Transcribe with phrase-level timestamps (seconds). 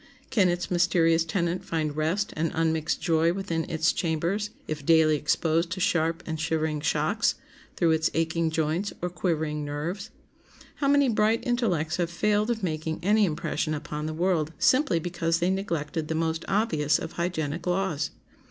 [0.31, 5.69] Can its mysterious tenant find rest and unmixed joy within its chambers if daily exposed
[5.73, 7.35] to sharp and shivering shocks
[7.75, 10.09] through its aching joints or quivering nerves?
[10.77, 15.37] How many bright intellects have failed of making any impression upon the world simply because
[15.37, 18.09] they neglected the most obvious of hygienic laws!